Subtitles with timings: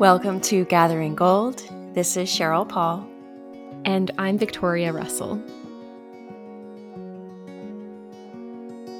[0.00, 1.62] Welcome to Gathering Gold.
[1.92, 3.06] This is Cheryl Paul.
[3.84, 5.36] And I'm Victoria Russell.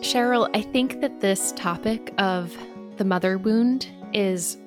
[0.03, 2.55] Cheryl, I think that this topic of
[2.99, 4.59] the mother wound is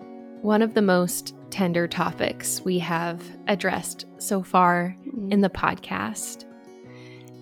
[0.42, 5.32] one of the most tender topics we have addressed so far mm-hmm.
[5.32, 6.46] in the podcast.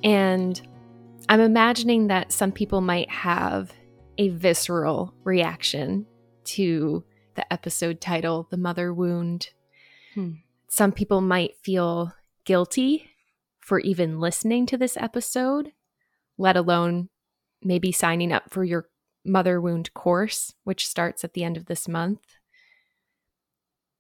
[0.04, 0.62] And
[1.30, 3.72] I'm imagining that some people might have
[4.18, 6.06] a visceral reaction
[6.44, 7.06] to
[7.36, 9.50] the episode title, The Mother Wound.
[10.14, 10.32] Hmm.
[10.68, 12.14] Some people might feel
[12.46, 13.10] guilty
[13.60, 15.72] for even listening to this episode,
[16.38, 17.10] let alone
[17.62, 18.88] maybe signing up for your
[19.24, 22.22] mother wound course, which starts at the end of this month.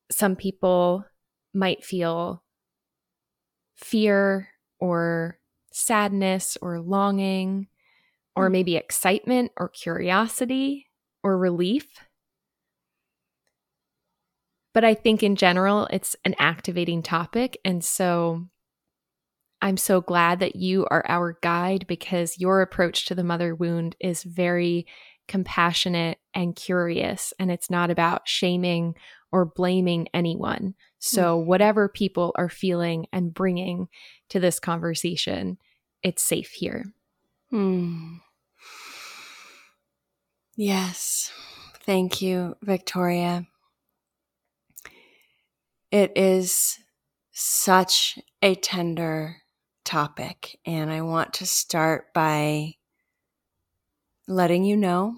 [0.09, 1.05] Some people
[1.54, 2.43] might feel
[3.76, 5.40] fear or
[5.71, 7.68] sadness or longing,
[8.35, 8.54] or hmm.
[8.54, 10.88] maybe excitement or curiosity
[11.23, 11.88] or relief.
[14.73, 17.59] But I think in general, it's an activating topic.
[17.66, 18.46] And so
[19.62, 23.96] I'm so glad that you are our guide because your approach to the mother wound
[23.99, 24.87] is very
[25.27, 27.34] compassionate and curious.
[27.37, 28.96] And it's not about shaming
[29.31, 30.76] or blaming anyone.
[30.99, 31.46] So, mm.
[31.46, 33.87] whatever people are feeling and bringing
[34.29, 35.57] to this conversation,
[36.03, 36.85] it's safe here.
[37.49, 38.18] Hmm.
[40.55, 41.31] Yes.
[41.85, 43.48] Thank you, Victoria.
[45.91, 46.79] It is
[47.34, 49.41] such a tender
[49.84, 52.75] topic, and I want to start by
[54.25, 55.17] letting you know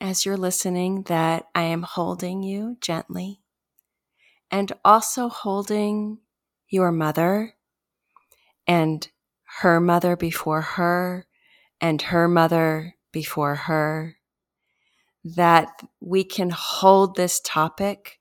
[0.00, 3.40] as you're listening that I am holding you gently
[4.50, 6.18] and also holding
[6.68, 7.54] your mother
[8.66, 9.08] and
[9.60, 11.28] her mother before her
[11.80, 14.16] and her mother before her.
[15.22, 18.17] That we can hold this topic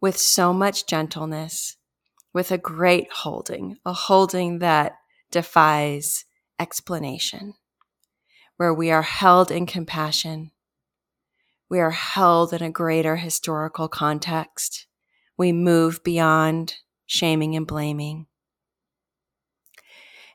[0.00, 1.76] with so much gentleness,
[2.32, 4.96] with a great holding, a holding that
[5.30, 6.24] defies
[6.58, 7.54] explanation,
[8.56, 10.50] where we are held in compassion.
[11.68, 14.86] We are held in a greater historical context.
[15.36, 18.26] We move beyond shaming and blaming.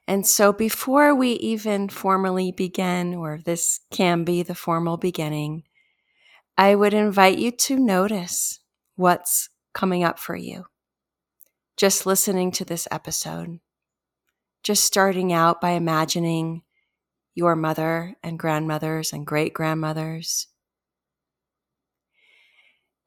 [0.08, 5.64] And so before we even formally begin, or this can be the formal beginning,
[6.58, 8.60] I would invite you to notice
[8.96, 10.66] what's coming up for you.
[11.78, 13.60] Just listening to this episode,
[14.64, 16.64] just starting out by imagining
[17.36, 20.48] your mother and grandmothers and great grandmothers,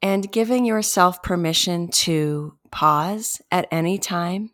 [0.03, 4.51] and giving yourself permission to pause at any time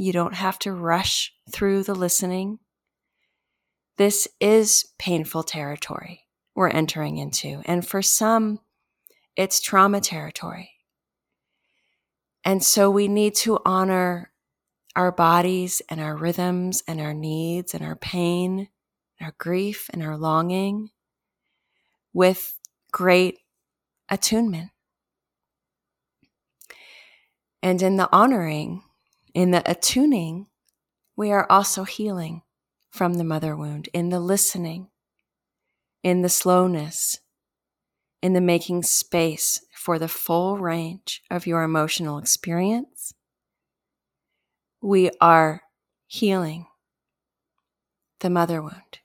[0.00, 2.58] you don't have to rush through the listening.
[3.98, 7.62] This is painful territory we're entering into.
[7.66, 8.60] And for some,
[9.36, 10.70] it's trauma territory.
[12.44, 14.32] And so we need to honor
[14.96, 18.68] our bodies and our rhythms and our needs and our pain,
[19.18, 20.90] and our grief and our longing
[22.12, 22.58] with
[22.92, 23.38] great
[24.08, 24.70] attunement.
[27.62, 28.82] And in the honoring,
[29.34, 30.46] in the attuning,
[31.16, 32.42] we are also healing
[32.90, 34.88] from the mother wound, in the listening,
[36.02, 37.20] in the slowness,
[38.22, 43.14] in the making space for the full range of your emotional experience.
[44.82, 45.62] We are
[46.06, 46.66] healing
[48.18, 48.98] the mother wound.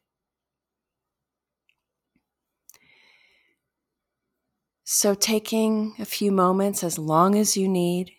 [4.83, 8.11] So, taking a few moments, as long as you need,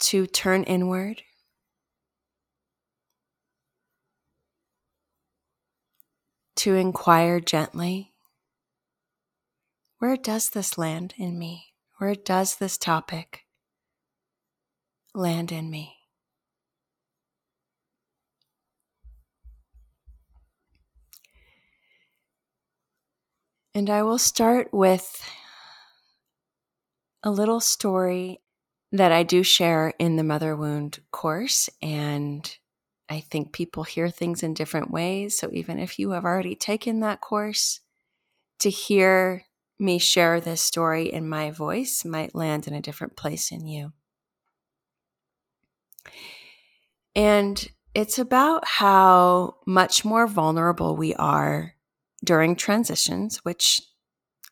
[0.00, 1.22] to turn inward.
[6.56, 8.13] To inquire gently
[10.04, 11.72] where does this land in me?
[11.96, 13.46] Where does this topic
[15.14, 15.96] land in me?
[23.74, 25.26] And I will start with
[27.22, 28.42] a little story
[28.92, 31.70] that I do share in the Mother Wound course.
[31.80, 32.54] And
[33.08, 35.38] I think people hear things in different ways.
[35.38, 37.80] So even if you have already taken that course,
[38.58, 39.46] to hear
[39.78, 43.92] me share this story in my voice might land in a different place in you.
[47.16, 51.74] And it's about how much more vulnerable we are
[52.24, 53.80] during transitions, which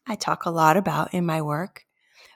[0.06, 1.84] I talk a lot about in my work,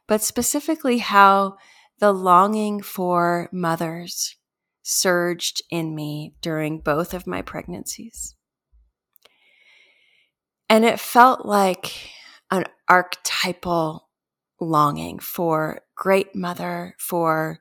[0.07, 1.57] but specifically how
[1.99, 4.37] the longing for mothers
[4.83, 8.35] surged in me during both of my pregnancies.
[10.69, 11.93] And it felt like
[12.51, 14.09] an archetypal
[14.61, 17.61] longing for great mother, for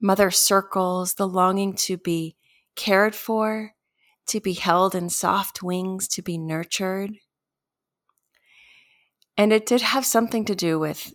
[0.00, 2.36] mother circles, the longing to be
[2.74, 3.74] cared for,
[4.26, 7.10] to be held in soft wings, to be nurtured.
[9.36, 11.14] And it did have something to do with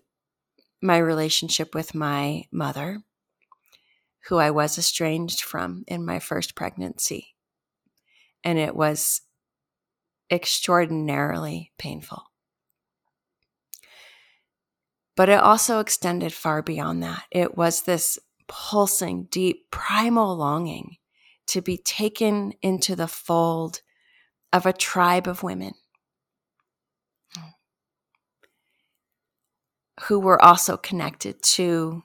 [0.81, 2.99] my relationship with my mother,
[4.27, 7.35] who I was estranged from in my first pregnancy.
[8.43, 9.21] And it was
[10.31, 12.23] extraordinarily painful.
[15.17, 17.23] But it also extended far beyond that.
[17.31, 20.97] It was this pulsing, deep, primal longing
[21.47, 23.81] to be taken into the fold
[24.53, 25.73] of a tribe of women
[30.03, 32.03] who were also connected to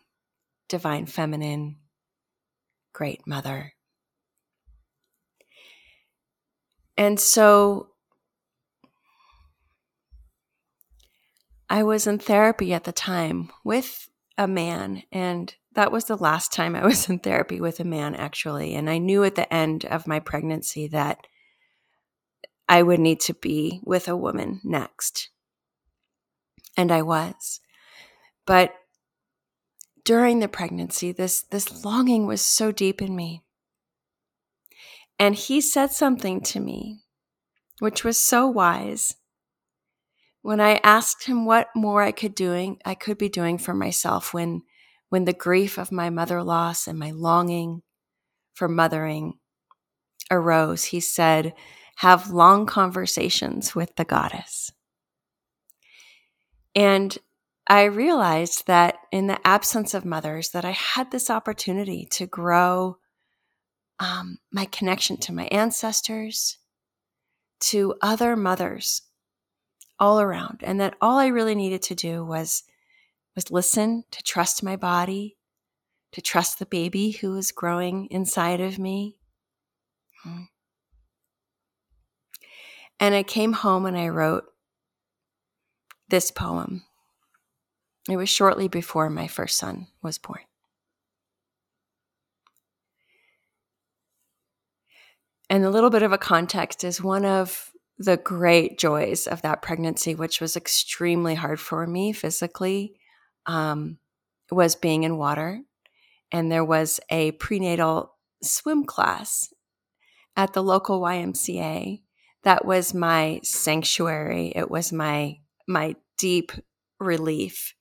[0.70, 1.76] divine feminine,
[2.94, 3.74] great mother.
[6.96, 7.91] And so
[11.72, 16.52] I was in therapy at the time with a man, and that was the last
[16.52, 18.74] time I was in therapy with a man, actually.
[18.74, 21.26] And I knew at the end of my pregnancy that
[22.68, 25.30] I would need to be with a woman next.
[26.76, 27.60] And I was.
[28.44, 28.74] But
[30.04, 33.44] during the pregnancy, this, this longing was so deep in me.
[35.18, 37.00] And he said something to me,
[37.78, 39.14] which was so wise
[40.42, 44.34] when I asked him what more I could doing I could be doing for myself
[44.34, 44.62] when
[45.08, 47.82] when the grief of my mother loss and my longing
[48.54, 49.34] for mothering
[50.30, 51.52] arose, he said,
[51.96, 54.72] have long conversations with the goddess.
[56.74, 57.16] And
[57.66, 62.96] I realized that in the absence of mothers, that I had this opportunity to grow
[64.00, 66.56] um, my connection to my ancestors,
[67.60, 69.02] to other mothers
[70.02, 72.64] all around and that all I really needed to do was
[73.36, 75.36] was listen, to trust my body,
[76.10, 79.16] to trust the baby who was growing inside of me.
[80.24, 80.42] Hmm.
[82.98, 84.44] And I came home and I wrote
[86.08, 86.82] this poem.
[88.10, 90.40] It was shortly before my first son was born.
[95.48, 97.71] And a little bit of a context is one of
[98.04, 102.94] the great joys of that pregnancy, which was extremely hard for me physically,
[103.46, 103.98] um,
[104.50, 105.60] was being in water.
[106.30, 109.52] And there was a prenatal swim class
[110.36, 112.02] at the local YMCA
[112.42, 114.52] that was my sanctuary.
[114.54, 115.38] It was my
[115.68, 116.52] my deep
[116.98, 117.74] relief.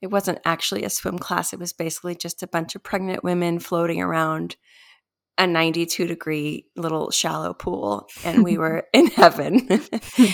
[0.00, 1.52] It wasn't actually a swim class.
[1.52, 4.56] It was basically just a bunch of pregnant women floating around
[5.38, 9.68] a 92 degree little shallow pool and we were in heaven.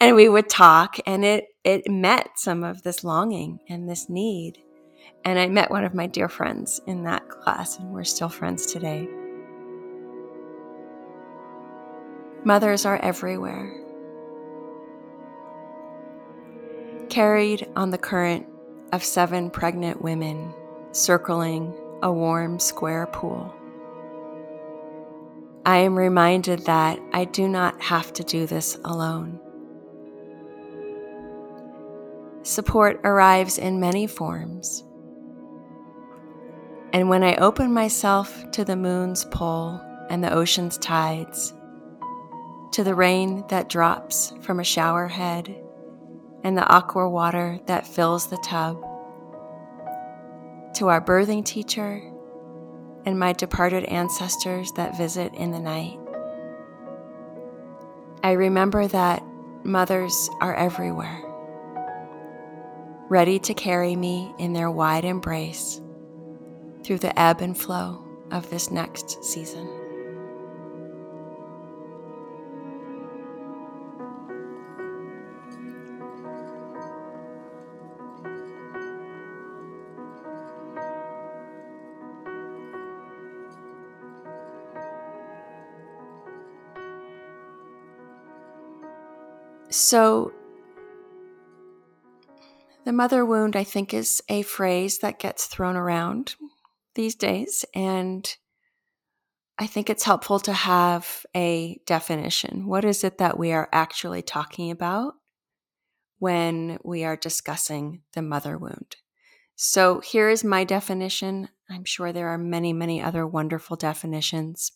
[0.00, 4.58] And we would talk and it it met some of this longing and this need.
[5.24, 8.66] And i met one of my dear friends in that class and we're still friends
[8.66, 9.08] today.
[12.42, 13.72] Mothers are everywhere.
[17.08, 18.46] Carried on the current
[18.92, 20.52] of seven pregnant women
[20.90, 21.72] circling
[22.02, 23.54] a warm square pool
[25.64, 29.38] I am reminded that I do not have to do this alone.
[32.42, 34.82] Support arrives in many forms.
[36.92, 41.54] And when I open myself to the moon's pull and the ocean's tides,
[42.72, 45.56] to the rain that drops from a shower head
[46.42, 48.82] and the aqua water that fills the tub,
[50.74, 52.11] to our birthing teacher
[53.04, 55.98] and my departed ancestors that visit in the night.
[58.22, 59.22] I remember that
[59.64, 61.22] mothers are everywhere,
[63.08, 65.80] ready to carry me in their wide embrace
[66.84, 69.81] through the ebb and flow of this next season.
[89.92, 90.32] So,
[92.86, 96.34] the mother wound, I think, is a phrase that gets thrown around
[96.94, 97.66] these days.
[97.74, 98.26] And
[99.58, 102.66] I think it's helpful to have a definition.
[102.66, 105.12] What is it that we are actually talking about
[106.20, 108.96] when we are discussing the mother wound?
[109.56, 111.50] So, here is my definition.
[111.68, 114.72] I'm sure there are many, many other wonderful definitions.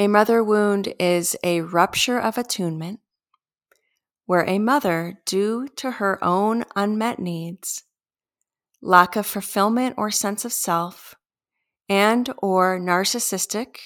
[0.00, 3.00] A mother wound is a rupture of attunement
[4.24, 7.82] where a mother, due to her own unmet needs,
[8.80, 11.16] lack of fulfillment or sense of self,
[11.86, 13.76] and or narcissistic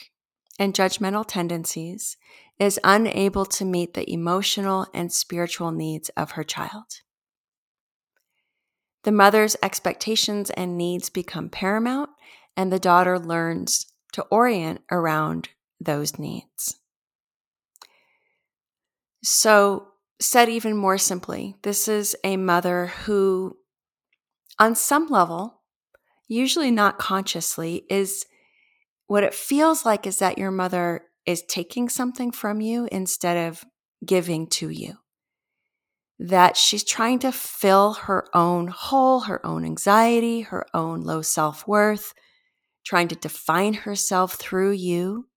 [0.56, 2.16] and judgmental tendencies,
[2.60, 7.00] is unable to meet the emotional and spiritual needs of her child.
[9.02, 12.10] The mother's expectations and needs become paramount,
[12.56, 15.48] and the daughter learns to orient around
[15.80, 16.78] those needs.
[19.22, 19.88] So,
[20.20, 23.56] said even more simply, this is a mother who,
[24.58, 25.62] on some level,
[26.28, 28.26] usually not consciously, is
[29.06, 33.64] what it feels like is that your mother is taking something from you instead of
[34.04, 34.94] giving to you.
[36.18, 41.66] That she's trying to fill her own hole, her own anxiety, her own low self
[41.66, 42.14] worth,
[42.84, 45.28] trying to define herself through you.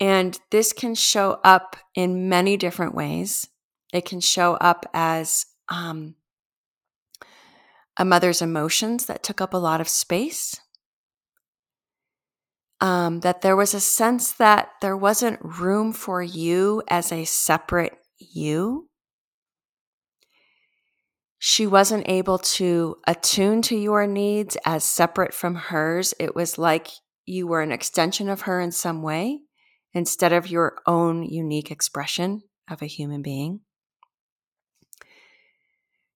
[0.00, 3.48] And this can show up in many different ways.
[3.92, 6.16] It can show up as um,
[7.96, 10.60] a mother's emotions that took up a lot of space.
[12.78, 17.96] Um, that there was a sense that there wasn't room for you as a separate
[18.18, 18.90] you.
[21.38, 26.12] She wasn't able to attune to your needs as separate from hers.
[26.18, 26.88] It was like
[27.24, 29.45] you were an extension of her in some way
[29.96, 33.60] instead of your own unique expression of a human being.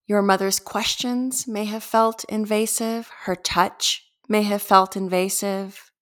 [0.07, 5.93] Your mother's questions may have felt invasive, her touch may have felt invasive.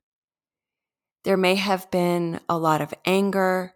[1.22, 3.74] There may have been a lot of anger,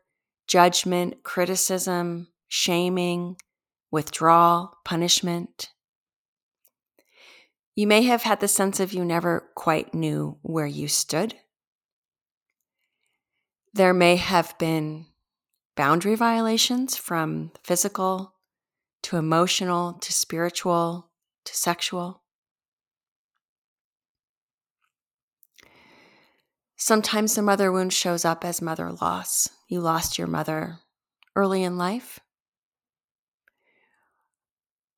[0.49, 3.37] judgment, criticism, shaming,
[3.93, 5.71] withdrawal, punishment.
[7.77, 11.37] You may have had the sense of you never quite knew where you stood.
[13.75, 15.07] There may have been
[15.77, 18.35] boundary violations from physical
[19.05, 21.11] to emotional to spiritual
[21.45, 22.23] to sexual.
[26.77, 29.49] Sometimes the mother wound shows up as mother loss.
[29.69, 30.81] You lost your mother
[31.35, 32.21] early in life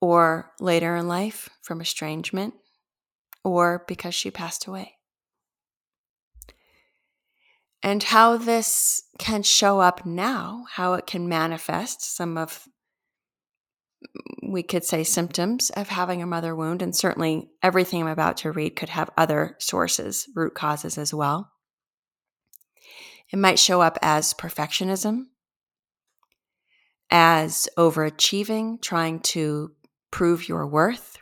[0.01, 2.53] or later in life from estrangement,
[3.43, 4.97] or because she passed away.
[7.85, 12.67] And how this can show up now, how it can manifest some of,
[14.43, 16.81] we could say, symptoms of having a mother wound.
[16.81, 21.51] And certainly everything I'm about to read could have other sources, root causes as well.
[23.31, 25.25] It might show up as perfectionism,
[27.11, 29.73] as overachieving, trying to
[30.11, 31.19] prove your worth,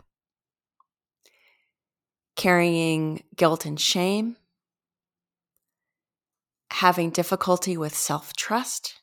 [2.37, 4.37] carrying guilt and shame,
[6.73, 8.95] having difficulty with self trust,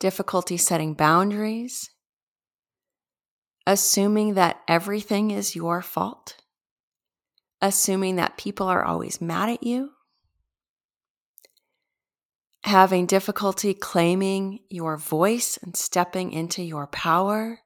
[0.00, 1.90] difficulty setting boundaries,
[3.66, 6.36] assuming that everything is your fault,
[7.60, 9.90] assuming that people are always mad at you,
[12.64, 17.60] having difficulty claiming your voice and stepping into your power,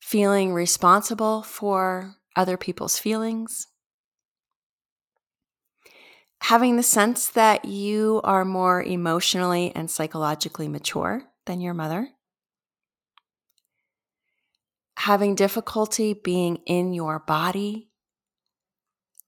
[0.00, 3.67] feeling responsible for other people's feelings,
[6.40, 12.08] having the sense that you are more emotionally and psychologically mature than your mother,
[14.98, 17.90] having difficulty being in your body,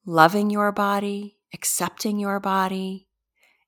[0.06, 3.08] loving your body, accepting your body,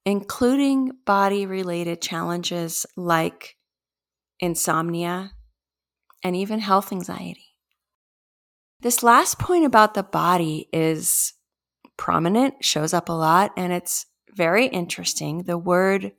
[0.05, 3.57] including body related challenges like
[4.41, 5.33] insomnia
[6.25, 7.57] and even health anxiety.
[8.81, 11.35] This last point about the body is
[11.97, 15.45] prominent, shows up a lot, and it's very interesting.
[15.45, 16.13] The word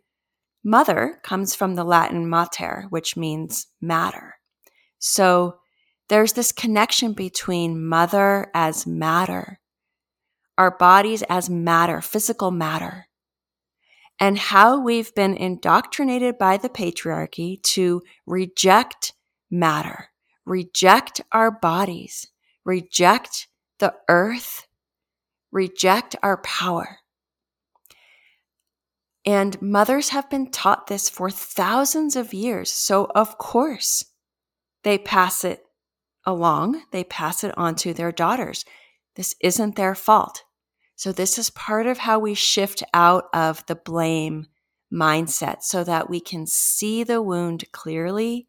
[0.63, 4.35] mother comes from the Latin mater, which means matter.
[4.99, 5.57] So
[6.09, 9.59] there's this connection between mother as matter,
[10.57, 13.07] our bodies as matter, physical matter,
[14.19, 19.13] and how we've been indoctrinated by the patriarchy to reject
[19.49, 20.09] matter,
[20.45, 22.27] reject our bodies,
[22.63, 23.47] reject
[23.79, 24.67] the earth,
[25.53, 26.99] reject our power.
[29.25, 32.73] And mothers have been taught this for thousands of years.
[32.73, 34.03] So, of course,
[34.83, 35.63] they pass it
[36.25, 38.65] along, they pass it on to their daughters.
[39.15, 40.43] This isn't their fault.
[40.95, 44.47] So, this is part of how we shift out of the blame
[44.91, 48.47] mindset so that we can see the wound clearly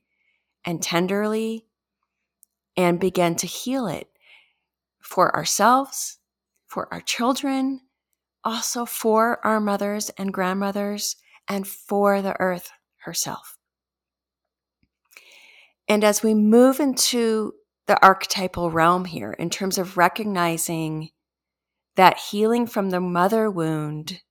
[0.64, 1.66] and tenderly
[2.76, 4.08] and begin to heal it
[5.00, 6.18] for ourselves,
[6.74, 7.80] for our children,
[8.42, 11.14] also for our mothers and grandmothers,
[11.46, 12.72] and for the earth
[13.04, 13.56] herself.
[15.86, 17.52] And as we move into
[17.86, 21.10] the archetypal realm here, in terms of recognizing
[21.94, 24.22] that healing from the mother wound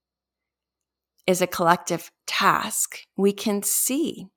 [1.26, 4.28] is a collective task, we can see,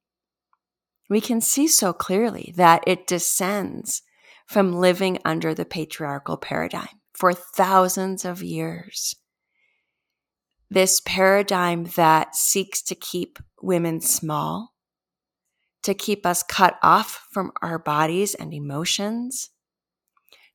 [1.11, 4.03] we can see so clearly that it descends
[4.47, 9.17] from living under the patriarchal paradigm for thousands of years.
[10.69, 14.75] This paradigm that seeks to keep women small,
[15.83, 19.51] to keep us cut off from our bodies and emotions,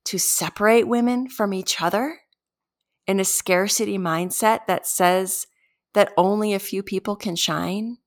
[0.06, 2.20] to separate women from each other
[3.08, 5.48] in a scarcity mindset that says
[5.94, 7.98] that only a few people can shine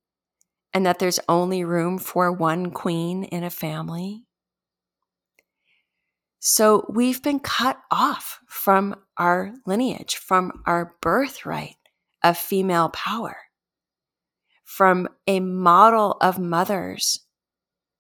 [0.72, 4.24] and that there's only room for one queen in a family.
[6.46, 11.76] So we've been cut off from our lineage, from our birthright
[12.22, 13.34] of female power,
[14.62, 17.20] from a model of mothers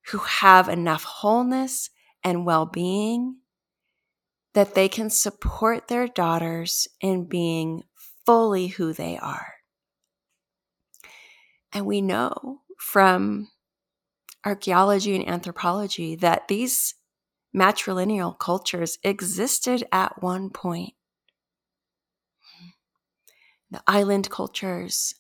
[0.08, 1.88] who have enough wholeness
[2.22, 3.38] and well being
[4.52, 7.82] that they can support their daughters in being
[8.26, 9.54] fully who they are.
[11.72, 13.48] And we know from
[14.44, 16.94] archaeology and anthropology that these
[17.54, 20.94] matrilineal cultures existed at one point.
[23.70, 25.14] The island cultures,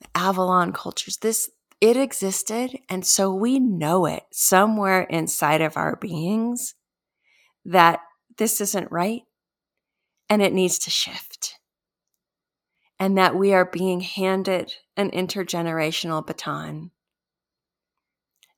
[0.00, 5.96] the Avalon cultures, this it existed and so we know it somewhere inside of our
[5.96, 6.74] beings
[7.64, 8.00] that
[8.36, 9.22] this isn't right
[10.28, 11.56] and it needs to shift.
[12.98, 16.90] And that we are being handed an intergenerational baton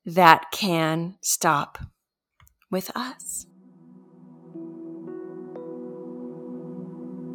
[0.04, 1.78] that can stop
[2.72, 3.46] with us.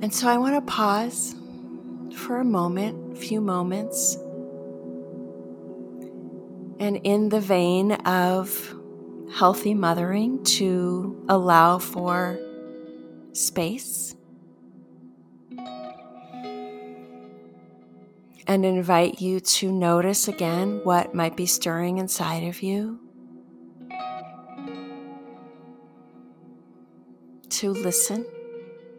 [0.01, 1.35] And so I want to pause
[2.15, 4.15] for a moment, few moments.
[6.79, 8.75] And in the vein of
[9.33, 12.39] healthy mothering, to allow for
[13.33, 14.15] space
[18.47, 23.06] and invite you to notice again what might be stirring inside of you.
[27.61, 28.23] To listen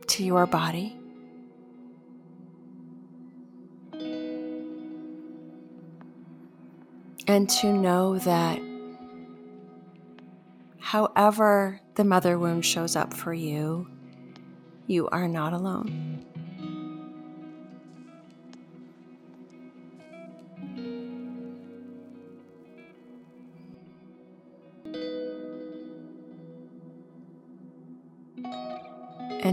[0.09, 0.97] to your body.
[7.29, 8.61] And to know that
[10.81, 13.87] however the mother wound shows up for you,
[14.89, 16.27] you are not alone.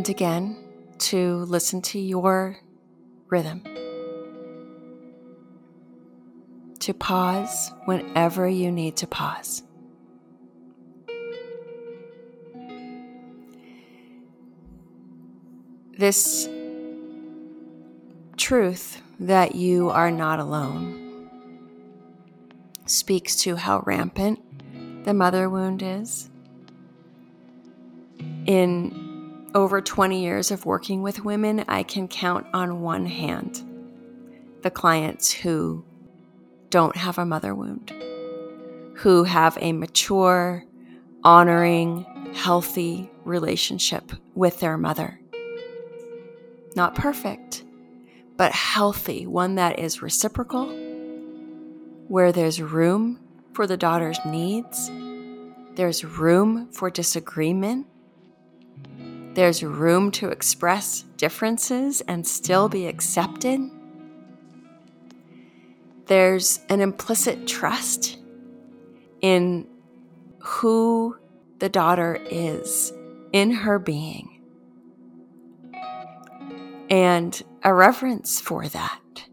[0.05, 0.55] And again,
[0.99, 2.59] to listen to your
[3.27, 3.63] rhythm.
[6.81, 9.63] To pause whenever you need to pause.
[15.97, 16.47] This
[18.37, 21.31] truth that you are not alone
[22.85, 26.29] speaks to how rampant the mother wound is.
[28.45, 29.04] In
[29.55, 33.63] over 20 years of working with women, I can count on one hand
[34.61, 35.85] the clients who
[36.69, 37.93] don't have a mother wound,
[38.95, 40.65] who have a mature,
[41.23, 45.21] honoring, healthy relationship with their mother.
[46.75, 47.63] Not perfect,
[48.35, 50.67] but healthy, one that is reciprocal,
[52.09, 53.21] where there's room
[53.53, 54.91] for the daughter's needs,
[55.75, 57.87] there's room for disagreement,
[59.35, 63.59] there's room to express differences and still be accepted.
[66.07, 68.17] There's an implicit trust
[69.21, 69.67] in
[70.39, 71.17] who
[71.59, 72.93] the daughter is
[73.33, 74.41] in her being
[76.89, 79.25] and a reverence for that,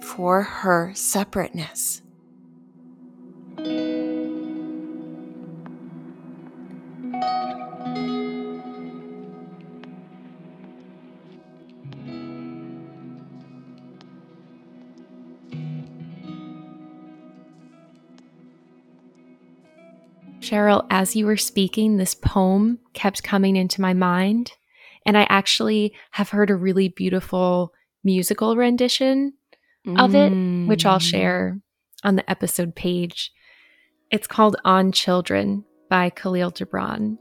[0.00, 2.02] for her separateness.
[20.48, 24.52] Cheryl, as you were speaking, this poem kept coming into my mind.
[25.04, 29.34] And I actually have heard a really beautiful musical rendition
[29.86, 30.02] mm.
[30.02, 31.10] of it, which I'll mm.
[31.10, 31.60] share
[32.02, 33.30] on the episode page.
[34.10, 37.18] It's called On Children by Khalil Gibran.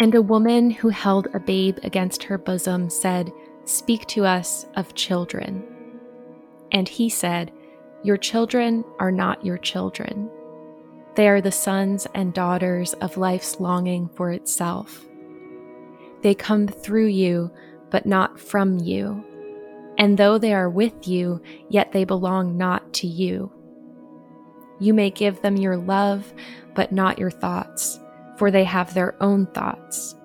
[0.00, 3.30] And a woman who held a babe against her bosom said,
[3.64, 5.62] Speak to us of children.
[6.72, 7.52] And he said,
[8.04, 10.28] Your children are not your children.
[11.14, 15.04] They are the sons and daughters of life's longing for itself.
[16.22, 17.50] They come through you,
[17.90, 19.24] but not from you.
[19.98, 23.52] And though they are with you, yet they belong not to you.
[24.80, 26.32] You may give them your love,
[26.74, 28.00] but not your thoughts,
[28.36, 30.16] for they have their own thoughts.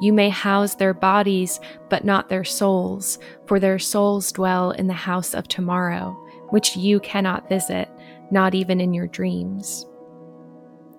[0.00, 4.92] You may house their bodies, but not their souls, for their souls dwell in the
[4.92, 6.16] house of tomorrow,
[6.50, 7.88] which you cannot visit,
[8.30, 9.86] not even in your dreams.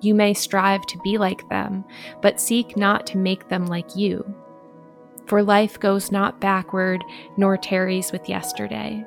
[0.01, 1.83] You may strive to be like them,
[2.21, 4.23] but seek not to make them like you.
[5.25, 7.03] For life goes not backward,
[7.37, 9.05] nor tarries with yesterday.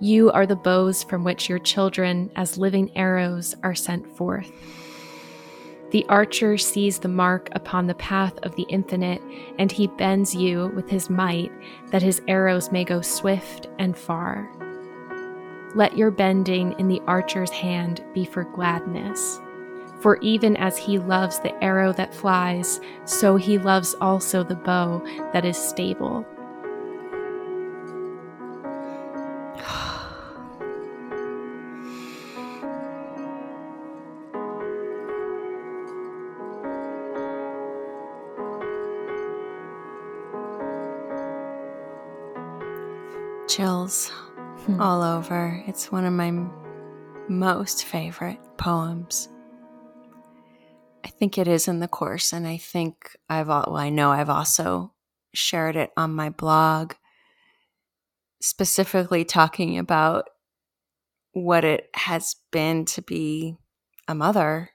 [0.00, 4.50] You are the bows from which your children, as living arrows, are sent forth.
[5.90, 9.22] The archer sees the mark upon the path of the infinite,
[9.58, 11.50] and he bends you with his might,
[11.90, 14.50] that his arrows may go swift and far.
[15.74, 19.40] Let your bending in the archer's hand be for gladness
[20.00, 25.02] for even as he loves the arrow that flies, so he loves also the bow
[25.32, 26.24] that is stable.
[43.48, 44.12] Chills
[44.74, 44.80] hmm.
[44.80, 45.62] all over.
[45.66, 46.32] It's one of my
[47.28, 49.28] most favorite poems.
[51.04, 54.30] I think it is in the course, and I think I've well, I know I've
[54.30, 54.92] also
[55.32, 56.94] shared it on my blog,
[58.40, 60.28] specifically talking about
[61.32, 63.56] what it has been to be
[64.06, 64.70] a mother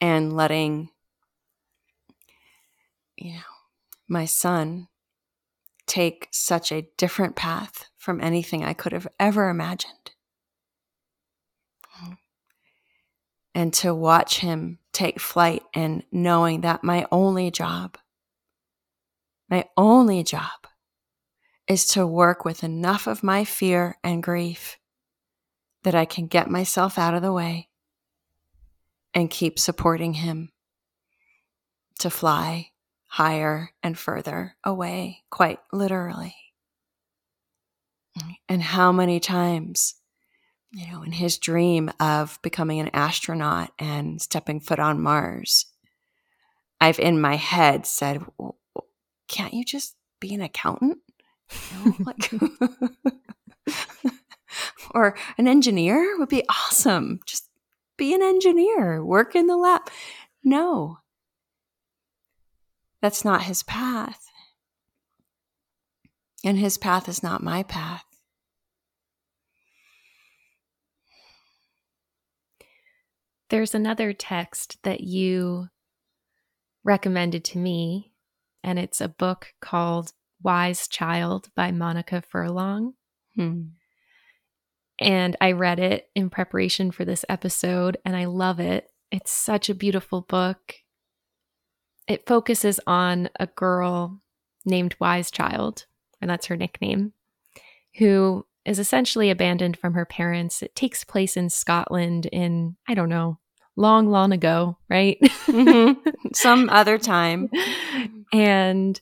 [0.00, 0.90] and letting
[3.16, 3.40] you know
[4.08, 4.88] my son
[5.86, 10.12] take such a different path from anything I could have ever imagined.
[13.54, 17.98] and to watch him take flight and knowing that my only job,
[19.50, 20.66] my only job
[21.66, 24.78] is to work with enough of my fear and grief
[25.82, 27.68] that I can get myself out of the way
[29.12, 30.50] and keep supporting him
[31.98, 32.70] to fly
[33.08, 36.47] higher and further away, quite literally.
[38.48, 39.94] And how many times
[40.72, 45.66] you know, in his dream of becoming an astronaut and stepping foot on Mars,
[46.80, 48.58] I've in my head said, well,
[49.28, 50.98] can't you just be an accountant?
[51.50, 52.32] You know, like,
[54.90, 57.20] or an engineer would be awesome.
[57.26, 57.48] Just
[57.96, 59.90] be an engineer, work in the lab.
[60.44, 60.98] No,
[63.00, 64.26] that's not his path.
[66.44, 68.04] And his path is not my path.
[73.50, 75.68] There's another text that you
[76.84, 78.12] recommended to me,
[78.62, 82.94] and it's a book called Wise Child by Monica Furlong.
[83.34, 83.62] Hmm.
[84.98, 88.90] And I read it in preparation for this episode, and I love it.
[89.10, 90.74] It's such a beautiful book.
[92.06, 94.20] It focuses on a girl
[94.64, 95.86] named Wise Child,
[96.20, 97.12] and that's her nickname,
[97.96, 100.62] who is essentially abandoned from her parents.
[100.62, 103.38] It takes place in Scotland in, I don't know,
[103.76, 105.16] long, long ago, right?
[105.22, 106.08] mm-hmm.
[106.34, 107.48] Some other time.
[108.30, 109.00] And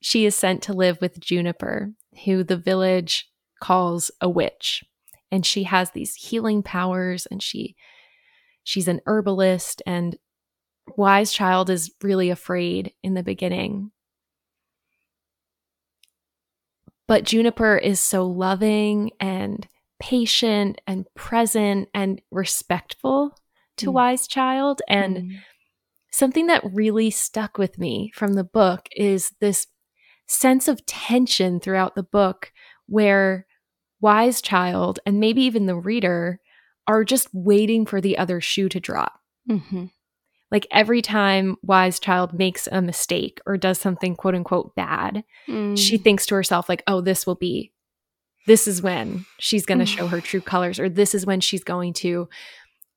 [0.00, 1.92] she is sent to live with Juniper,
[2.24, 3.28] who the village
[3.60, 4.82] calls a witch.
[5.30, 7.76] And she has these healing powers and she
[8.64, 10.16] she's an herbalist and
[10.96, 13.90] wise child is really afraid in the beginning
[17.08, 19.66] but Juniper is so loving and
[20.00, 23.36] patient and present and respectful
[23.78, 23.94] to mm.
[23.94, 24.82] Wise Child.
[24.88, 25.30] And mm.
[26.10, 29.66] something that really stuck with me from the book is this
[30.26, 32.52] sense of tension throughout the book
[32.86, 33.46] where
[34.00, 36.40] Wise Child and maybe even the reader
[36.86, 39.20] are just waiting for the other shoe to drop.
[39.48, 39.86] Mm-hmm
[40.50, 45.76] like every time wise child makes a mistake or does something quote unquote bad mm.
[45.76, 47.72] she thinks to herself like oh this will be
[48.46, 51.64] this is when she's going to show her true colors or this is when she's
[51.64, 52.28] going to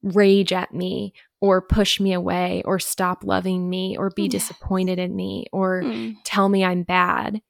[0.03, 4.31] rage at me or push me away or stop loving me or be yes.
[4.31, 6.15] disappointed in me or mm.
[6.23, 7.41] tell me i'm bad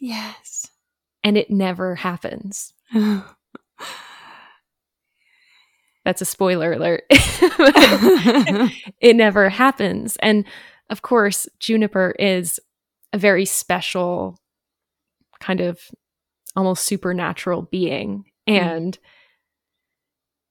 [0.00, 0.68] yes
[1.22, 2.72] and it never happens
[6.04, 7.04] That's a spoiler alert.
[9.00, 10.16] it never happens.
[10.20, 10.44] And
[10.90, 12.60] of course, Juniper is
[13.12, 14.38] a very special
[15.40, 15.80] kind of
[16.56, 18.24] almost supernatural being.
[18.48, 18.60] Mm.
[18.60, 18.98] And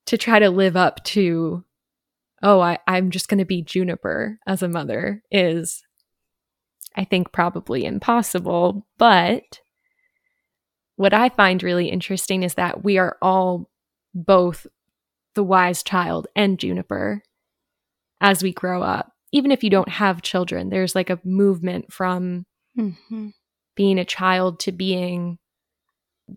[0.06, 1.64] to try to live up to,
[2.42, 5.82] oh, I, I'm just going to be Juniper as a mother is,
[6.96, 8.86] I think, probably impossible.
[8.98, 9.60] But
[10.96, 13.70] what I find really interesting is that we are all
[14.14, 14.66] both
[15.34, 17.22] the wise child and Juniper
[18.20, 19.12] as we grow up.
[19.32, 22.46] Even if you don't have children, there's like a movement from
[22.78, 23.28] mm-hmm.
[23.74, 25.38] being a child to being,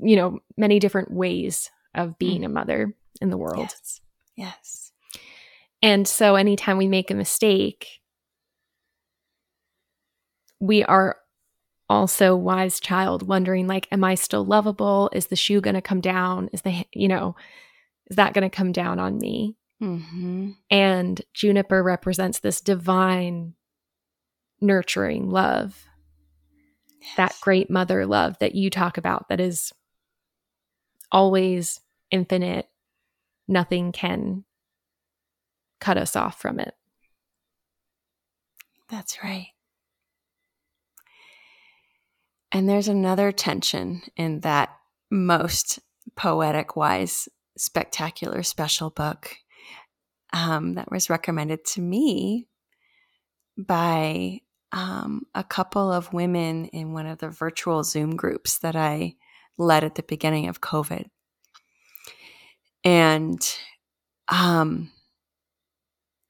[0.02, 3.60] you know, many different ways of being a mother in the world.
[3.60, 4.02] Yes.
[4.36, 4.92] Yes.
[5.82, 8.02] And so anytime we make a mistake,
[10.60, 11.18] we are
[11.90, 15.10] also wise child wondering like am I still lovable?
[15.14, 16.50] Is the shoe going to come down?
[16.52, 17.36] Is the you know,
[18.08, 19.56] is that going to come down on me?
[19.82, 20.52] Mm-hmm.
[20.72, 23.54] And juniper represents this divine
[24.60, 25.86] nurturing love.
[27.02, 27.16] Yes.
[27.18, 29.72] That great mother love that you talk about that is
[31.12, 31.80] always
[32.12, 32.68] infinite
[33.48, 34.44] nothing can
[35.80, 36.74] cut us off from it.
[38.90, 39.48] That's right.
[42.52, 44.70] And there's another tension in that
[45.12, 45.80] most
[46.16, 49.36] poetic, wise, spectacular, special book
[50.34, 52.48] um, that was recommended to me
[53.58, 54.42] by
[54.72, 59.16] um, a couple of women in one of the virtual Zoom groups that I
[59.58, 61.06] led at the beginning of COVID.
[62.84, 63.42] And
[64.28, 64.92] um,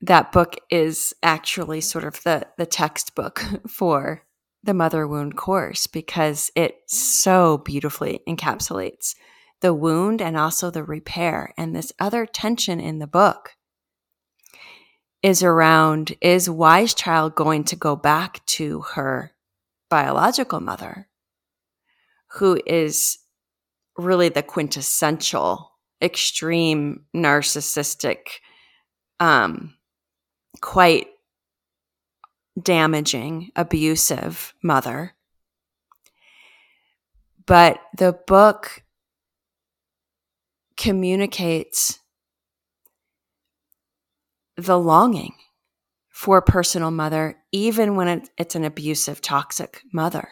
[0.01, 4.23] that book is actually sort of the the textbook for
[4.63, 9.15] the mother wound course because it so beautifully encapsulates
[9.61, 13.51] the wound and also the repair and this other tension in the book
[15.23, 19.31] is around is wise child going to go back to her
[19.89, 21.07] biological mother
[22.33, 23.17] who is
[23.97, 28.39] really the quintessential extreme narcissistic,
[29.19, 29.73] um,
[30.61, 31.07] quite
[32.61, 35.15] damaging, abusive mother.
[37.45, 38.83] But the book
[40.77, 41.99] communicates
[44.55, 45.33] the longing
[46.09, 50.29] for a personal mother, even when it's an abusive, toxic mother,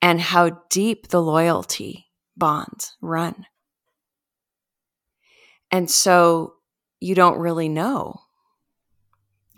[0.00, 3.46] and how deep the loyalty bonds run.
[5.70, 6.54] And so
[7.00, 8.20] you don't really know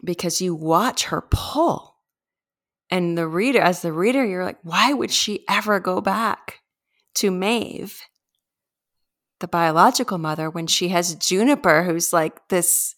[0.03, 1.97] because you watch her pull.
[2.91, 6.61] And the reader, as the reader, you're like, why would she ever go back
[7.15, 8.01] to Maeve,
[9.41, 12.95] the biological mother, when she has Juniper, who's like this,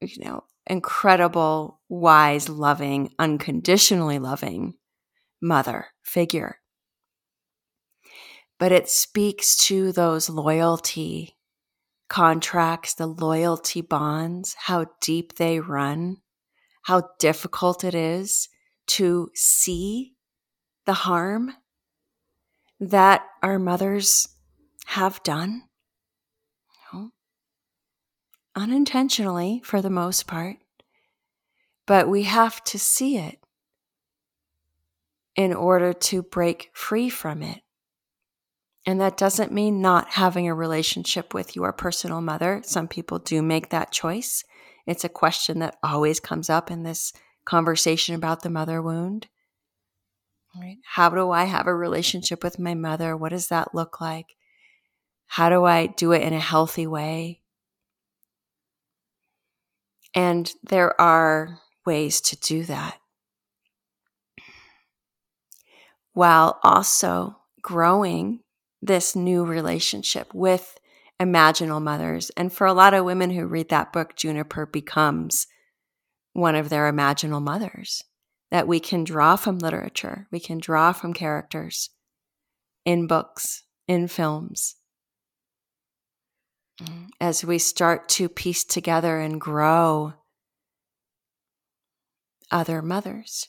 [0.00, 4.74] you know, incredible, wise, loving, unconditionally loving
[5.40, 6.58] mother figure?
[8.58, 11.36] But it speaks to those loyalty
[12.08, 16.18] contracts, the loyalty bonds, how deep they run,
[16.82, 18.48] how difficult it is
[18.86, 20.14] to see
[20.84, 21.52] the harm
[22.78, 24.28] that our mothers
[24.86, 25.64] have done.
[28.54, 30.56] Unintentionally, for the most part,
[31.86, 33.38] but we have to see it
[35.34, 37.60] in order to break free from it.
[38.86, 42.62] And that doesn't mean not having a relationship with your personal mother.
[42.64, 44.42] Some people do make that choice.
[44.86, 47.12] It's a question that always comes up in this
[47.44, 49.26] conversation about the mother wound.
[50.58, 50.78] Right?
[50.82, 53.14] How do I have a relationship with my mother?
[53.16, 54.36] What does that look like?
[55.26, 57.42] How do I do it in a healthy way?
[60.14, 62.98] And there are ways to do that
[66.16, 68.40] while also growing
[68.80, 70.78] this new relationship with
[71.20, 72.30] imaginal mothers.
[72.38, 75.46] And for a lot of women who read that book, Juniper becomes
[76.32, 78.02] one of their imaginal mothers
[78.50, 81.90] that we can draw from literature, we can draw from characters
[82.86, 84.75] in books, in films.
[87.20, 90.14] As we start to piece together and grow
[92.50, 93.48] other mothers.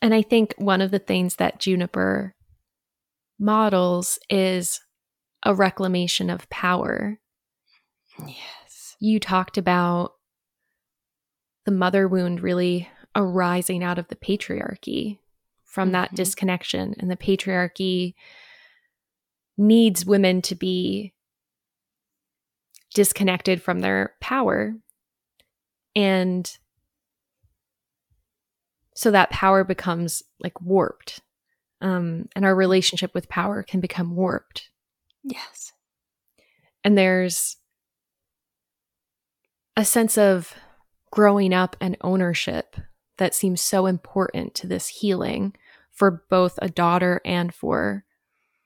[0.00, 2.34] And I think one of the things that Juniper
[3.38, 4.80] models is
[5.44, 7.20] a reclamation of power.
[8.18, 8.96] Yes.
[9.00, 10.14] You talked about
[11.64, 15.18] the mother wound really arising out of the patriarchy
[15.64, 15.92] from mm-hmm.
[15.92, 18.14] that disconnection and the patriarchy
[19.62, 21.12] needs women to be
[22.94, 24.74] disconnected from their power.
[25.94, 26.50] And
[28.94, 31.20] so that power becomes like warped.
[31.80, 34.70] Um, and our relationship with power can become warped.
[35.24, 35.72] Yes.
[36.84, 37.56] And there's
[39.76, 40.54] a sense of
[41.10, 42.76] growing up and ownership
[43.18, 45.54] that seems so important to this healing
[45.90, 48.04] for both a daughter and for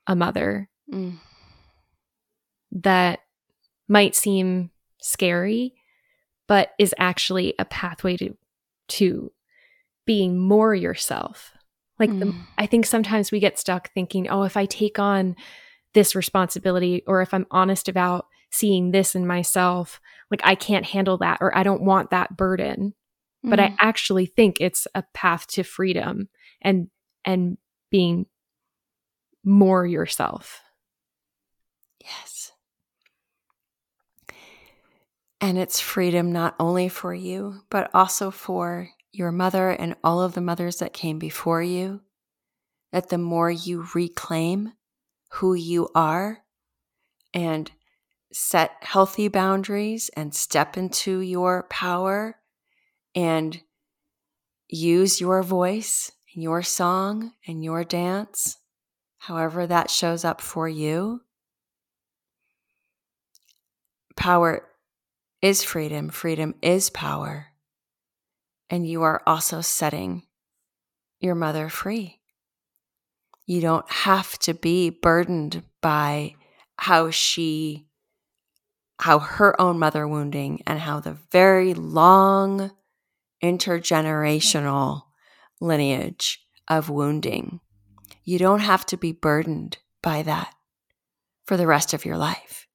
[0.06, 1.18] a mother mm.
[2.72, 3.20] that
[3.88, 4.70] might seem
[5.01, 5.75] scary
[6.49, 8.37] but is actually a pathway to
[8.88, 9.33] to
[10.05, 11.53] being more yourself
[11.99, 12.20] like mm.
[12.20, 15.35] the, i think sometimes we get stuck thinking oh if i take on
[15.94, 21.18] this responsibility or if i'm honest about seeing this in myself like i can't handle
[21.18, 22.94] that or i don't want that burden
[23.44, 23.51] mm.
[23.51, 23.77] but i mm.
[23.81, 26.29] actually think it's a path to freedom
[26.62, 26.88] and
[27.25, 27.59] and
[27.90, 28.27] being
[29.44, 30.61] more yourself
[32.07, 32.53] yes
[35.40, 40.35] and it's freedom not only for you but also for your mother and all of
[40.35, 42.01] the mothers that came before you
[42.92, 44.73] that the more you reclaim
[45.33, 46.38] who you are
[47.35, 47.71] and
[48.33, 52.38] set healthy boundaries and step into your power
[53.14, 53.62] and
[54.69, 58.59] use your voice, and your song, and your dance,
[59.19, 61.23] however that shows up for you.
[64.16, 64.66] Power
[65.42, 67.48] is freedom, freedom is power.
[68.68, 70.24] And you are also setting
[71.20, 72.20] your mother free.
[73.46, 76.35] You don't have to be burdened by
[76.79, 77.87] how she,
[78.98, 82.72] how her own mother wounding and how the very long
[83.42, 85.02] intergenerational
[85.61, 87.61] lineage of wounding.
[88.24, 90.52] You don't have to be burdened by that
[91.46, 92.65] for the rest of your life.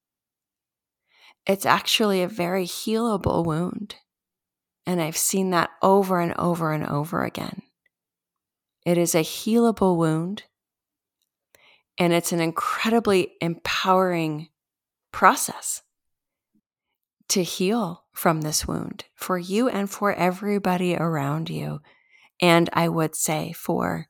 [1.46, 3.96] It's actually a very healable wound.
[4.86, 7.62] And I've seen that over and over and over again.
[8.86, 10.44] It is a healable wound
[11.98, 14.50] and it's an incredibly empowering
[15.12, 15.84] process
[17.30, 21.80] to heal from this wound for you and for everybody around you.
[22.40, 24.08] And I would say for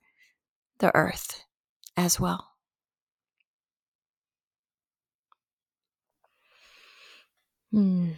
[0.80, 1.44] the earth
[1.98, 2.51] as well.
[7.72, 8.12] Hmm.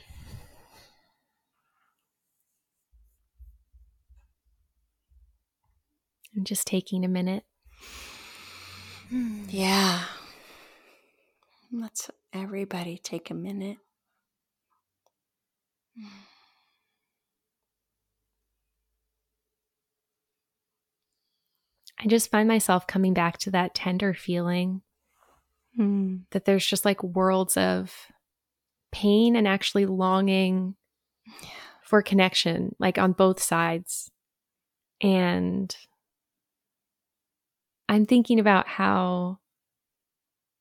[6.36, 7.44] I'm just taking a minute
[9.50, 10.06] yeah.
[11.72, 13.78] Let's everybody take a minute.
[22.00, 24.82] I just find myself coming back to that tender feeling
[25.80, 26.22] mm.
[26.32, 27.96] that there's just like worlds of
[28.94, 30.76] pain and actually longing
[31.84, 34.10] for connection, like on both sides.
[35.02, 35.76] And
[37.90, 39.40] I'm thinking about how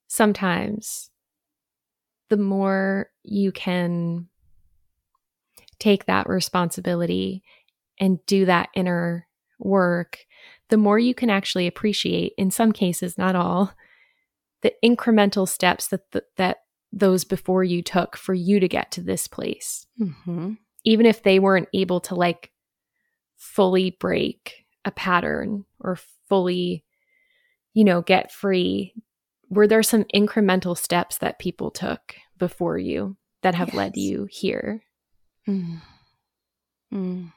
[0.08, 1.10] sometimes
[2.28, 4.28] the more you can
[5.78, 7.42] take that responsibility
[8.00, 10.18] and do that inner work,
[10.70, 13.72] the more you can actually appreciate, in some cases, not all,
[14.62, 16.61] the incremental steps that the, that
[16.92, 19.86] those before you took for you to get to this place.
[20.00, 20.54] Mm-hmm.
[20.84, 22.50] Even if they weren't able to like
[23.36, 25.96] fully break a pattern or
[26.28, 26.84] fully
[27.74, 28.94] you know, get free,
[29.48, 33.76] were there some incremental steps that people took before you that have yes.
[33.76, 34.82] led you here?
[35.48, 35.80] Mm.
[36.92, 37.32] Mm.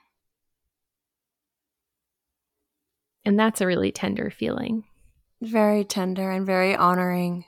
[3.24, 4.84] And that's a really tender feeling.
[5.41, 7.46] Very tender and very honoring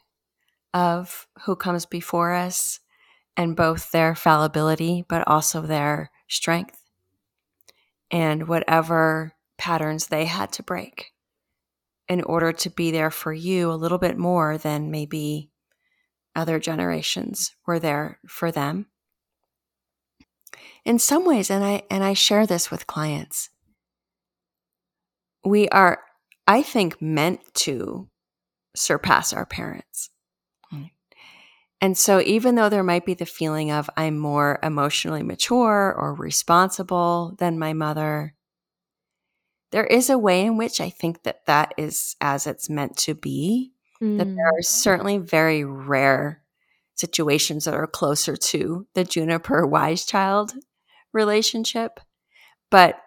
[0.73, 2.80] of who comes before us
[3.36, 6.84] and both their fallibility, but also their strength
[8.12, 11.12] and whatever patterns they had to break
[12.08, 15.51] in order to be there for you a little bit more than maybe
[16.36, 18.85] other generations were there for them.
[20.85, 23.50] In some ways, and I and I share this with clients,
[25.44, 26.00] we are,
[26.48, 28.10] I think, meant to
[28.75, 30.10] surpass our parents.
[31.80, 36.15] And so, even though there might be the feeling of I'm more emotionally mature or
[36.15, 38.34] responsible than my mother,
[39.71, 43.13] there is a way in which I think that that is as it's meant to
[43.13, 43.73] be.
[44.02, 44.17] Mm.
[44.17, 44.65] That there are mm.
[44.65, 46.42] certainly very rare
[46.96, 50.54] situations that are closer to the Juniper wise child
[51.13, 52.00] relationship,
[52.71, 53.00] but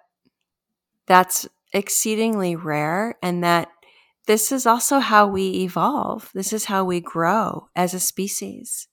[1.07, 3.69] that's exceedingly rare, and that
[4.27, 6.31] this is also how we evolve.
[6.35, 8.89] This is how we grow as a species.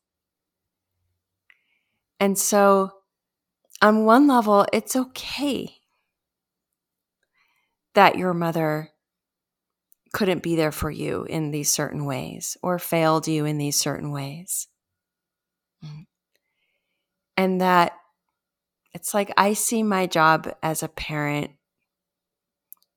[2.20, 2.92] And so,
[3.82, 5.70] on one level, it's okay
[7.94, 8.90] that your mother
[10.14, 14.12] couldn't be there for you in these certain ways or failed you in these certain
[14.12, 14.68] ways.
[17.36, 17.94] And that
[18.94, 21.52] it's like I see my job as a parent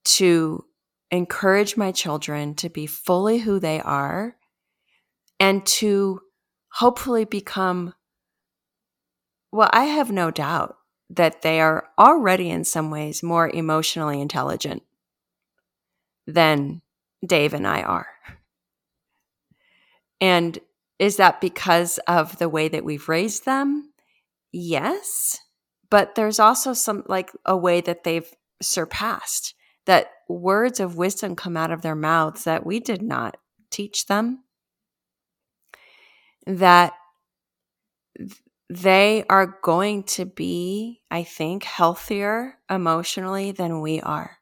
[0.04, 0.64] to
[1.10, 4.36] encourage my children to be fully who they are
[5.38, 6.20] and to
[6.72, 7.94] hopefully become,
[9.50, 10.76] well, I have no doubt
[11.10, 14.82] that they are already in some ways more emotionally intelligent
[16.26, 16.82] than
[17.26, 18.08] Dave and I are.
[20.20, 20.58] And
[20.98, 23.92] is that because of the way that we've raised them?
[24.52, 25.38] Yes.
[25.88, 28.30] But there's also some like a way that they've
[28.62, 29.54] surpassed
[29.86, 33.36] that words of wisdom come out of their mouths that we did not
[33.70, 34.44] teach them.
[36.46, 36.92] That
[38.68, 44.38] they are going to be, I think, healthier emotionally than we are.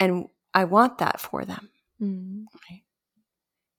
[0.00, 1.70] And I want that for them.
[2.00, 2.44] Mm.
[2.68, 2.82] Right?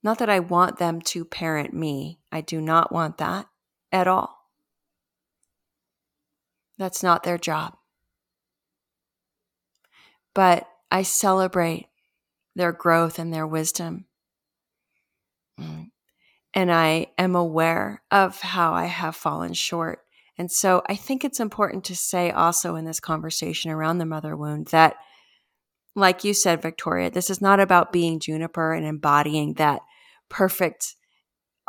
[0.02, 2.20] Not that I want them to parent me.
[2.32, 3.46] I do not want that
[3.92, 4.36] at all.
[6.78, 7.76] That's not their job.
[10.40, 11.88] But I celebrate
[12.56, 14.06] their growth and their wisdom.
[15.58, 19.98] And I am aware of how I have fallen short.
[20.38, 24.34] And so I think it's important to say also in this conversation around the mother
[24.34, 24.96] wound that
[25.94, 29.82] like you said, Victoria, this is not about being Juniper and embodying that
[30.30, 30.96] perfect,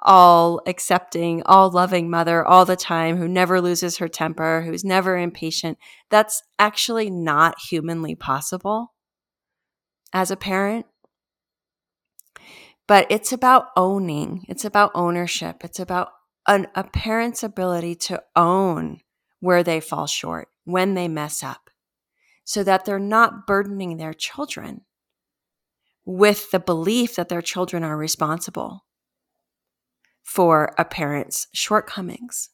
[0.02, 5.18] all accepting, all loving mother all the time who never loses her temper, who's never
[5.18, 5.78] impatient.
[6.10, 8.94] That's actually not humanly possible
[10.14, 10.86] as a parent.
[12.88, 16.10] But it's about owning, it's about ownership, it's about
[16.48, 19.00] an, a parent's ability to own
[19.40, 21.70] where they fall short, when they mess up
[22.44, 24.82] so that they're not burdening their children
[26.06, 28.84] with the belief that their children are responsible
[30.24, 32.50] for a parent's shortcomings.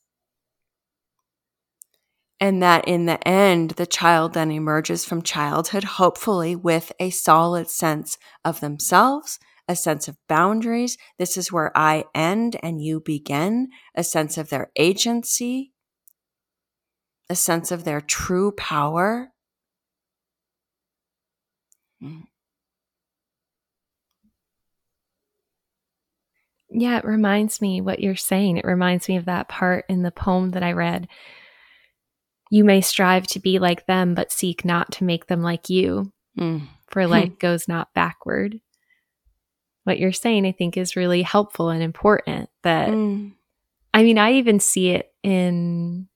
[2.40, 7.70] And that in the end, the child then emerges from childhood, hopefully with a solid
[7.70, 10.98] sense of themselves, a sense of boundaries.
[11.18, 15.74] This is where I end and you begin, a sense of their agency,
[17.30, 19.32] a sense of their true power,
[22.02, 22.28] Mm.
[26.80, 28.58] Yeah, it reminds me what you're saying.
[28.58, 31.08] It reminds me of that part in the poem that I read.
[32.52, 36.14] You may strive to be like them, but seek not to make them like you,
[36.38, 36.68] mm.
[36.88, 38.62] for life goes not backward.
[39.86, 42.52] What you're saying, I think, is really helpful and important.
[42.62, 43.34] That, mm.
[43.92, 46.08] I mean, I even see it in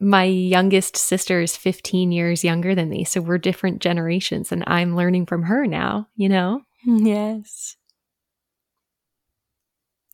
[0.00, 3.04] my youngest sister is 15 years younger than me.
[3.04, 6.62] So we're different generations and I'm learning from her now, you know?
[6.86, 7.76] Yes.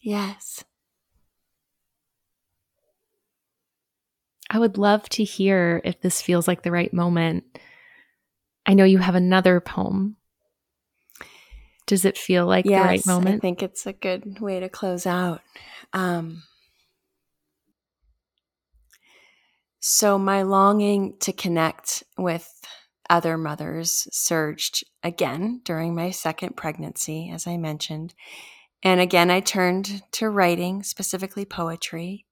[0.00, 0.64] Yes.
[4.48, 7.44] I would love to hear if this feels like the right moment.
[8.66, 10.16] I know you have another poem.
[11.86, 13.36] Does it feel like yes, the right moment?
[13.36, 15.40] I think it's a good way to close out.
[15.92, 16.42] Um,
[19.80, 22.48] So my longing to connect with
[23.08, 28.14] other mothers surged again during my second pregnancy, as I mentioned.
[28.82, 32.26] And again, I turned to writing, specifically poetry,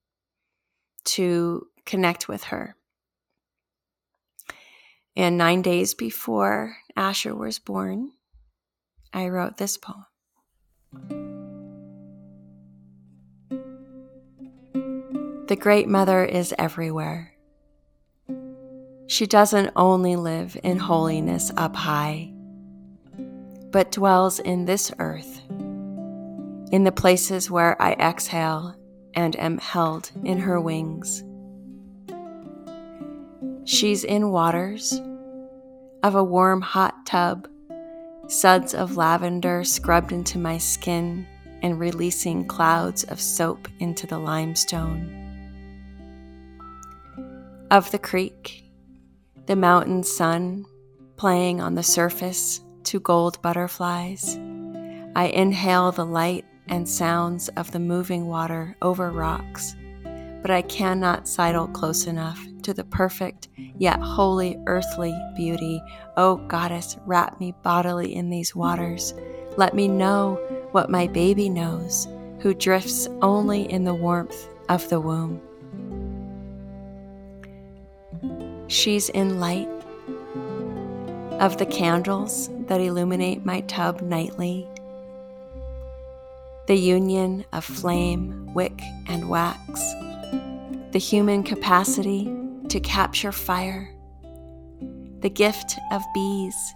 [1.04, 2.76] to connect with her.
[5.16, 8.12] And nine days before Asher was born,
[9.12, 10.04] I wrote this poem.
[15.48, 17.32] The Great Mother is everywhere.
[19.06, 22.30] She doesn't only live in holiness up high,
[23.70, 25.40] but dwells in this earth,
[26.70, 28.74] in the places where I exhale
[29.14, 31.24] and am held in her wings.
[33.64, 35.00] She's in waters
[36.02, 37.48] of a warm hot tub,
[38.28, 41.26] suds of lavender scrubbed into my skin
[41.62, 45.14] and releasing clouds of soap into the limestone.
[47.70, 48.64] Of the creek,
[49.46, 50.64] the mountain sun
[51.16, 54.38] playing on the surface to gold butterflies.
[55.16, 59.74] I inhale the light and sounds of the moving water over rocks,
[60.42, 63.48] but I cannot sidle close enough to the perfect
[63.78, 65.82] yet wholly earthly beauty.
[66.16, 69.14] O goddess, wrap me bodily in these waters.
[69.56, 70.34] Let me know
[70.72, 72.06] what my baby knows,
[72.40, 75.40] who drifts only in the warmth of the womb.
[78.68, 79.68] She's in light
[81.40, 84.68] of the candles that illuminate my tub nightly,
[86.68, 89.80] the union of flame, wick, and wax,
[90.92, 92.30] the human capacity
[92.68, 93.88] to capture fire,
[95.20, 96.74] the gift of bees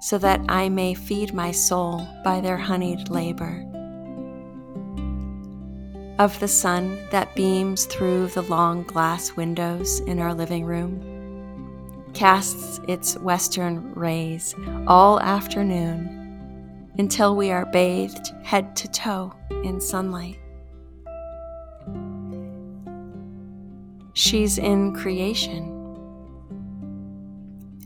[0.00, 3.64] so that I may feed my soul by their honeyed labor.
[6.18, 12.80] Of the sun that beams through the long glass windows in our living room, casts
[12.88, 14.52] its western rays
[14.88, 16.18] all afternoon
[16.98, 19.32] until we are bathed head to toe
[19.64, 20.38] in sunlight.
[24.14, 25.74] She's in creation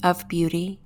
[0.03, 0.81] of beauty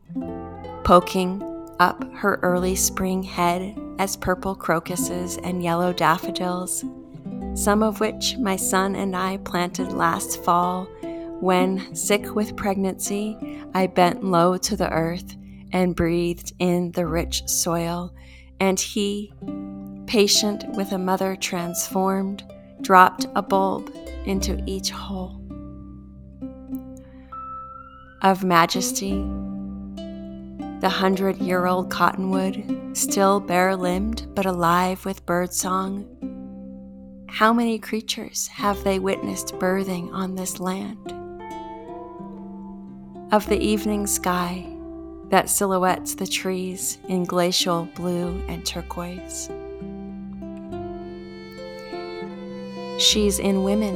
[0.82, 1.42] poking
[1.78, 6.84] up her early spring head as purple crocuses and yellow daffodils,
[7.54, 10.86] some of which my son and I planted last fall
[11.40, 13.38] when, sick with pregnancy,
[13.74, 15.36] I bent low to the earth
[15.76, 18.10] and breathed in the rich soil,
[18.60, 19.30] and he,
[20.06, 22.42] patient with a mother transformed,
[22.80, 25.38] dropped a bulb into each hole.
[28.22, 29.22] Of majesty,
[30.80, 36.06] the hundred year old cottonwood, still bare limbed but alive with birdsong.
[37.28, 41.12] How many creatures have they witnessed birthing on this land?
[43.30, 44.72] Of the evening sky
[45.28, 49.50] that silhouettes the trees in glacial blue and turquoise.
[52.98, 53.94] She's in women,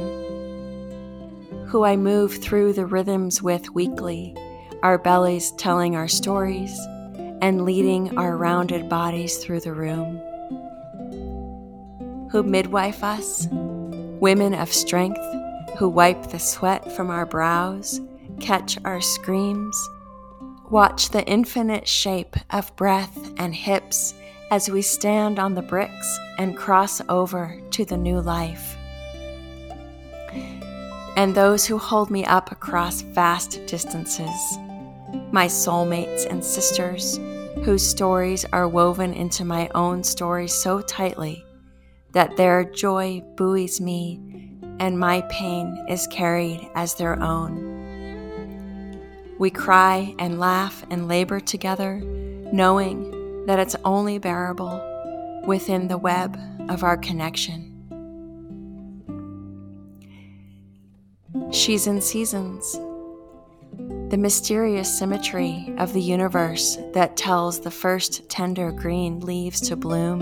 [1.67, 4.35] who I move through the rhythms with weekly
[4.83, 6.75] our bellies telling our stories,
[7.41, 10.19] and leading our rounded bodies through the room.
[12.31, 15.21] Who midwife us, women of strength,
[15.77, 18.01] who wipe the sweat from our brows,
[18.39, 19.89] catch our screams,
[20.71, 24.13] watch the infinite shape of breath and hips
[24.51, 28.77] as we stand on the bricks and cross over to the new life.
[31.17, 34.57] And those who hold me up across vast distances
[35.33, 37.19] my soulmates and sisters,
[37.63, 41.45] whose stories are woven into my own stories so tightly
[42.13, 44.21] that their joy buoys me
[44.79, 47.80] and my pain is carried as their own.
[49.41, 51.95] We cry and laugh and labor together,
[52.53, 54.79] knowing that it's only bearable
[55.47, 56.39] within the web
[56.69, 57.73] of our connection.
[61.51, 62.79] She's in seasons
[64.11, 70.21] the mysterious symmetry of the universe that tells the first tender green leaves to bloom,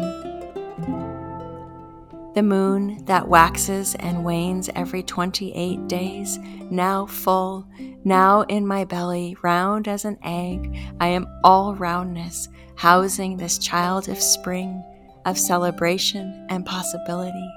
[2.36, 7.68] the moon that waxes and wanes every 28 days, now full,
[8.04, 14.10] now in my belly, round as an egg, I am all roundness, housing this child
[14.10, 14.84] of spring,
[15.26, 17.50] of celebration and possibility.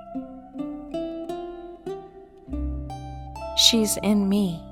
[3.56, 4.62] She's in me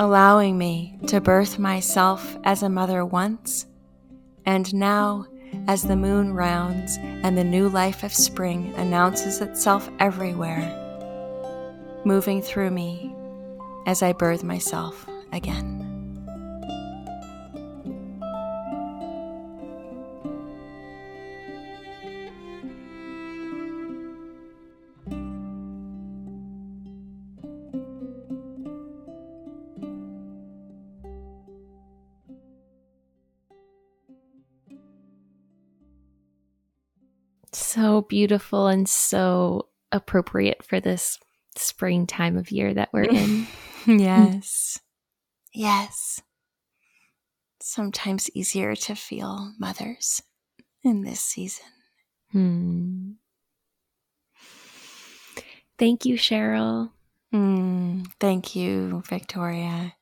[0.00, 3.66] allowing me to birth myself as a mother once,
[4.46, 5.26] and now
[5.68, 10.76] as the moon rounds and the new life of spring announces itself everywhere,
[12.04, 13.14] moving through me
[13.86, 15.79] as I birth myself again.
[37.80, 41.18] So beautiful and so appropriate for this
[41.56, 43.46] spring time of year that we're in.
[43.86, 44.78] yes.
[45.54, 46.20] Yes.
[47.62, 50.20] Sometimes easier to feel mothers
[50.84, 51.64] in this season.
[52.32, 53.12] Hmm.
[55.78, 56.90] Thank you, Sheryl.
[57.32, 59.94] Mm, thank you, Victoria.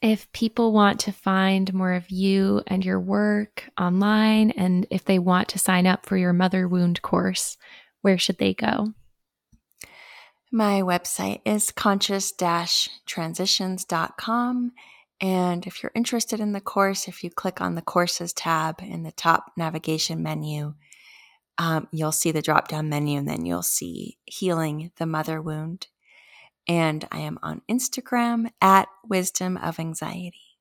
[0.00, 5.18] If people want to find more of you and your work online, and if they
[5.18, 7.56] want to sign up for your mother wound course,
[8.02, 8.94] where should they go?
[10.52, 14.72] My website is conscious transitions.com.
[15.20, 19.02] And if you're interested in the course, if you click on the courses tab in
[19.02, 20.74] the top navigation menu,
[21.58, 25.88] um, you'll see the drop down menu and then you'll see healing the mother wound.
[26.68, 30.58] And I am on Instagram at Wisdom of Anxiety.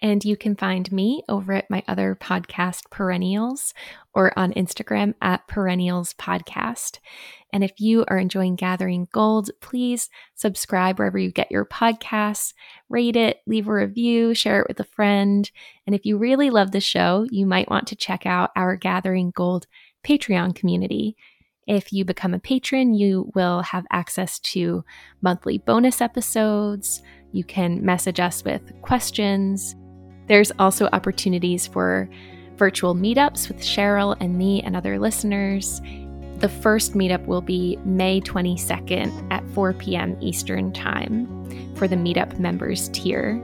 [0.00, 3.74] And you can find me over at my other podcast, Perennials,
[4.14, 6.98] or on Instagram at Perennials Podcast.
[7.52, 12.52] And if you are enjoying Gathering Gold, please subscribe wherever you get your podcasts,
[12.88, 15.50] rate it, leave a review, share it with a friend.
[15.86, 19.32] And if you really love the show, you might want to check out our Gathering
[19.34, 19.66] Gold
[20.04, 21.16] Patreon community.
[21.68, 24.84] If you become a patron, you will have access to
[25.22, 27.02] monthly bonus episodes.
[27.30, 29.76] You can message us with questions
[30.28, 32.08] there's also opportunities for
[32.56, 35.80] virtual meetups with Sheryl and me and other listeners.
[36.38, 40.16] The first meetup will be May 22nd at 4 p.m.
[40.20, 41.26] Eastern Time
[41.74, 43.42] for the meetup members tier.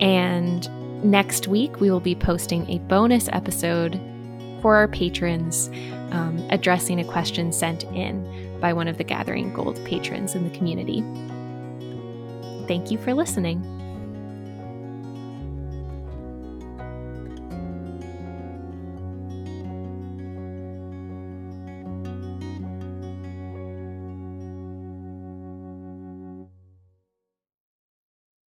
[0.00, 0.68] And
[1.02, 3.98] next week, we will be posting a bonus episode
[4.60, 5.70] for our patrons
[6.12, 10.56] um, addressing a question sent in by one of the Gathering Gold patrons in the
[10.56, 11.00] community.
[12.66, 13.77] Thank you for listening.